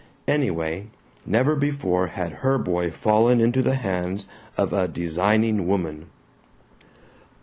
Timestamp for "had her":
2.07-2.57